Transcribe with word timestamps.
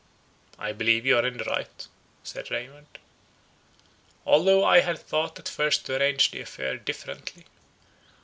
"I 0.57 0.71
believe 0.71 1.05
you 1.05 1.15
are 1.15 1.25
in 1.27 1.37
the 1.37 1.43
right," 1.43 1.87
said 2.23 2.49
Raymond; 2.49 2.97
"although 4.25 4.63
I 4.63 4.79
had 4.79 4.97
thought 4.97 5.37
at 5.37 5.47
first 5.47 5.85
to 5.85 5.95
arrange 5.95 6.31
the 6.31 6.41
affair 6.41 6.75
differently. 6.77 7.45